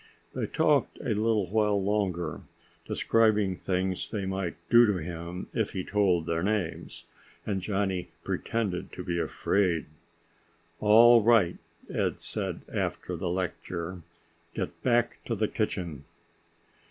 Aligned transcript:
They 0.33 0.47
talked 0.47 0.97
a 0.97 1.09
little 1.13 1.45
while 1.51 1.79
longer, 1.79 2.41
describing 2.87 3.55
things 3.55 4.09
they 4.09 4.25
might 4.25 4.55
do 4.67 4.87
to 4.87 4.97
him 4.97 5.45
if 5.53 5.73
he 5.73 5.83
told 5.83 6.25
their 6.25 6.41
names, 6.41 7.05
and 7.45 7.61
Johnny 7.61 8.09
pretended 8.23 8.91
to 8.93 9.03
be 9.03 9.19
afraid. 9.19 9.85
"All 10.79 11.21
right," 11.21 11.57
Ed 11.87 12.19
said 12.19 12.61
after 12.73 13.15
the 13.15 13.29
lecture. 13.29 14.01
"Get 14.55 14.81
back 14.81 15.19
to 15.25 15.35
the 15.35 15.47
kitchen." 15.47 16.03